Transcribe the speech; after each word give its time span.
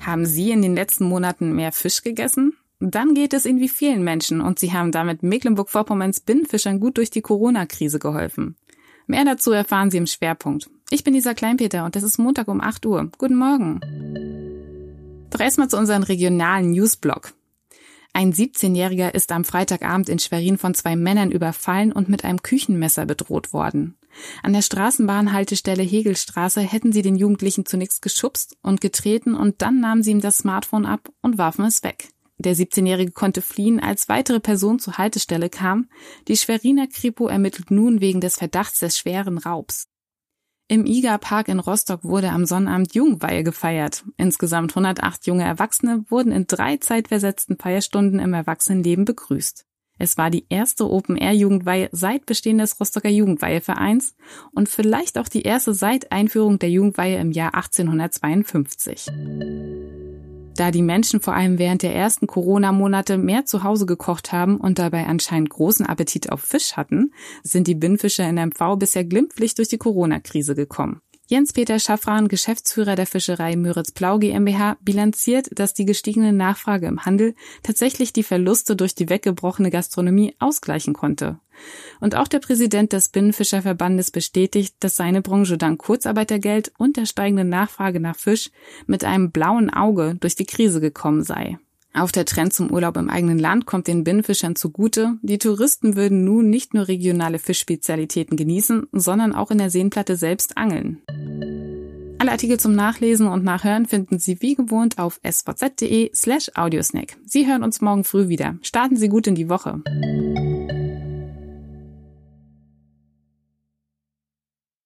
Haben 0.00 0.24
Sie 0.24 0.50
in 0.50 0.62
den 0.62 0.74
letzten 0.74 1.04
Monaten 1.04 1.54
mehr 1.54 1.72
Fisch 1.72 2.02
gegessen? 2.02 2.54
Dann 2.80 3.14
geht 3.14 3.34
es 3.34 3.44
Ihnen 3.44 3.60
wie 3.60 3.68
vielen 3.68 4.02
Menschen 4.02 4.40
und 4.40 4.58
Sie 4.58 4.72
haben 4.72 4.92
damit 4.92 5.22
Mecklenburg-Vorpommerns 5.22 6.20
Binnenfischern 6.20 6.80
gut 6.80 6.96
durch 6.96 7.10
die 7.10 7.20
Corona-Krise 7.20 7.98
geholfen. 7.98 8.56
Mehr 9.06 9.24
dazu 9.24 9.52
erfahren 9.52 9.90
Sie 9.90 9.98
im 9.98 10.06
Schwerpunkt. 10.06 10.70
Ich 10.88 11.04
bin 11.04 11.12
Lisa 11.12 11.34
Kleinpeter 11.34 11.84
und 11.84 11.96
es 11.96 12.02
ist 12.02 12.18
Montag 12.18 12.48
um 12.48 12.62
8 12.62 12.86
Uhr. 12.86 13.10
Guten 13.18 13.36
Morgen. 13.36 13.80
Doch 15.28 15.40
erstmal 15.40 15.68
zu 15.68 15.76
unserem 15.76 16.02
regionalen 16.02 16.70
Newsblog. 16.70 17.34
Ein 18.14 18.32
17-Jähriger 18.32 19.14
ist 19.14 19.30
am 19.32 19.44
Freitagabend 19.44 20.08
in 20.08 20.18
Schwerin 20.18 20.58
von 20.58 20.74
zwei 20.74 20.96
Männern 20.96 21.30
überfallen 21.30 21.92
und 21.92 22.08
mit 22.08 22.24
einem 22.24 22.42
Küchenmesser 22.42 23.04
bedroht 23.04 23.52
worden. 23.52 23.96
An 24.42 24.52
der 24.52 24.62
Straßenbahnhaltestelle 24.62 25.82
Hegelstraße 25.82 26.60
hätten 26.60 26.92
sie 26.92 27.02
den 27.02 27.16
Jugendlichen 27.16 27.66
zunächst 27.66 28.02
geschubst 28.02 28.56
und 28.62 28.80
getreten 28.80 29.34
und 29.34 29.62
dann 29.62 29.80
nahmen 29.80 30.02
sie 30.02 30.10
ihm 30.10 30.20
das 30.20 30.38
Smartphone 30.38 30.86
ab 30.86 31.10
und 31.22 31.38
warfen 31.38 31.64
es 31.64 31.82
weg. 31.82 32.08
Der 32.38 32.56
17-Jährige 32.56 33.12
konnte 33.12 33.42
fliehen, 33.42 33.80
als 33.80 34.08
weitere 34.08 34.40
Personen 34.40 34.78
zur 34.78 34.96
Haltestelle 34.96 35.50
kam. 35.50 35.90
Die 36.26 36.38
Schweriner 36.38 36.86
Kripo 36.86 37.28
ermittelt 37.28 37.70
nun 37.70 38.00
wegen 38.00 38.22
des 38.22 38.36
Verdachts 38.36 38.78
des 38.78 38.96
schweren 38.96 39.36
Raubs. 39.36 39.88
Im 40.66 40.86
IGA 40.86 41.18
Park 41.18 41.48
in 41.48 41.58
Rostock 41.58 42.04
wurde 42.04 42.30
am 42.30 42.46
Sonnabend 42.46 42.94
Jugendweihe 42.94 43.42
gefeiert. 43.42 44.04
Insgesamt 44.16 44.70
108 44.70 45.26
junge 45.26 45.42
Erwachsene 45.42 46.04
wurden 46.08 46.32
in 46.32 46.46
drei 46.46 46.76
zeitversetzten 46.76 47.58
Feierstunden 47.58 48.20
im 48.20 48.32
Erwachsenenleben 48.32 49.04
begrüßt. 49.04 49.66
Es 50.00 50.16
war 50.16 50.30
die 50.30 50.46
erste 50.48 50.90
Open-Air-Jugendweihe 50.90 51.90
seit 51.92 52.24
Bestehen 52.24 52.56
des 52.56 52.80
Rostocker 52.80 53.10
Jugendweihevereins 53.10 54.14
und 54.52 54.70
vielleicht 54.70 55.18
auch 55.18 55.28
die 55.28 55.42
erste 55.42 55.74
seit 55.74 56.10
Einführung 56.10 56.58
der 56.58 56.70
Jugendweihe 56.70 57.18
im 57.18 57.32
Jahr 57.32 57.54
1852. 57.54 59.08
Da 60.56 60.70
die 60.70 60.80
Menschen 60.80 61.20
vor 61.20 61.34
allem 61.34 61.58
während 61.58 61.82
der 61.82 61.94
ersten 61.94 62.26
Corona-Monate 62.26 63.18
mehr 63.18 63.44
zu 63.44 63.62
Hause 63.62 63.84
gekocht 63.84 64.32
haben 64.32 64.56
und 64.56 64.78
dabei 64.78 65.04
anscheinend 65.06 65.50
großen 65.50 65.84
Appetit 65.84 66.32
auf 66.32 66.40
Fisch 66.40 66.78
hatten, 66.78 67.12
sind 67.42 67.66
die 67.66 67.74
Binnenfischer 67.74 68.26
in 68.26 68.36
MV 68.36 68.76
bisher 68.78 69.04
glimpflich 69.04 69.54
durch 69.54 69.68
die 69.68 69.78
Corona-Krise 69.78 70.54
gekommen. 70.54 71.02
Jens-Peter 71.30 71.78
Schaffran, 71.78 72.26
Geschäftsführer 72.26 72.96
der 72.96 73.06
Fischerei 73.06 73.54
Müritz-Blau 73.54 74.18
GmbH, 74.18 74.76
bilanziert, 74.80 75.48
dass 75.56 75.74
die 75.74 75.84
gestiegene 75.84 76.32
Nachfrage 76.32 76.88
im 76.88 77.04
Handel 77.04 77.36
tatsächlich 77.62 78.12
die 78.12 78.24
Verluste 78.24 78.74
durch 78.74 78.96
die 78.96 79.08
weggebrochene 79.08 79.70
Gastronomie 79.70 80.34
ausgleichen 80.40 80.92
konnte. 80.92 81.38
Und 82.00 82.16
auch 82.16 82.26
der 82.26 82.40
Präsident 82.40 82.92
des 82.92 83.10
Binnenfischerverbandes 83.10 84.10
bestätigt, 84.10 84.74
dass 84.80 84.96
seine 84.96 85.22
Branche 85.22 85.56
dank 85.56 85.78
Kurzarbeitergeld 85.78 86.72
und 86.78 86.96
der 86.96 87.06
steigenden 87.06 87.48
Nachfrage 87.48 88.00
nach 88.00 88.16
Fisch 88.16 88.50
mit 88.88 89.04
einem 89.04 89.30
blauen 89.30 89.70
Auge 89.72 90.16
durch 90.18 90.34
die 90.34 90.46
Krise 90.46 90.80
gekommen 90.80 91.22
sei. 91.22 91.58
Auch 91.92 92.10
der 92.12 92.24
Trend 92.24 92.52
zum 92.52 92.70
Urlaub 92.70 92.96
im 92.96 93.10
eigenen 93.10 93.38
Land 93.38 93.66
kommt 93.66 93.88
den 93.88 94.04
Binnenfischern 94.04 94.54
zugute. 94.54 95.18
Die 95.22 95.38
Touristen 95.38 95.96
würden 95.96 96.24
nun 96.24 96.48
nicht 96.48 96.72
nur 96.72 96.86
regionale 96.86 97.40
Fischspezialitäten 97.40 98.36
genießen, 98.36 98.86
sondern 98.92 99.34
auch 99.34 99.50
in 99.50 99.58
der 99.58 99.70
Seenplatte 99.70 100.16
selbst 100.16 100.56
angeln. 100.56 101.02
Alle 102.20 102.32
Artikel 102.32 102.60
zum 102.60 102.74
Nachlesen 102.74 103.28
und 103.28 103.44
Nachhören 103.44 103.86
finden 103.86 104.18
Sie 104.18 104.42
wie 104.42 104.54
gewohnt 104.54 104.98
auf 104.98 105.18
svz.de 105.24 106.10
slash 106.14 106.50
audiosnack. 106.54 107.16
Sie 107.24 107.46
hören 107.46 107.62
uns 107.62 107.80
morgen 107.80 108.04
früh 108.04 108.28
wieder. 108.28 108.58
Starten 108.60 108.98
Sie 108.98 109.08
gut 109.08 109.26
in 109.26 109.36
die 109.36 109.48
Woche. 109.48 109.82